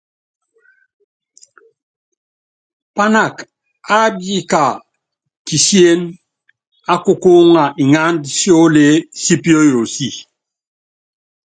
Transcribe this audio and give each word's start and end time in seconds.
Pának 2.95 3.35
ábííka 3.99 4.63
kisién 5.47 5.99
á 6.93 6.95
kukúúŋa 7.03 7.63
iŋánd 7.83 8.21
sióle 8.37 8.87
sí 9.21 9.33
píóyosi. 9.43 10.09